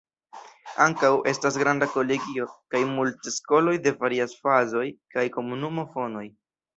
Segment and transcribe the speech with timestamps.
[0.85, 6.25] Ankaŭ, estas granda kolegio, kaj multe skoloj de varias fazoj kaj komunumo fonoj.